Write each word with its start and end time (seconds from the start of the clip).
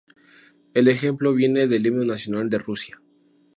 El 0.73 0.87
ejemplo 0.87 1.31
viene 1.31 1.67
del 1.67 1.85
Himno 1.85 2.03
nacional 2.03 2.49
de 2.49 2.57
Rusia. 2.57 2.99